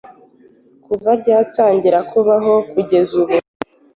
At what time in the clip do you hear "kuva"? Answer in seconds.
0.85-1.09